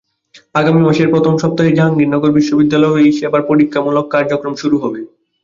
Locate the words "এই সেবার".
3.03-3.41